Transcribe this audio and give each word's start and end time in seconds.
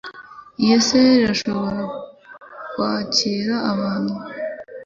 Iyi 0.61 0.77
salle 0.87 1.13
irashobora 1.23 1.81
kwakira 2.71 3.55
abantu. 3.71 4.15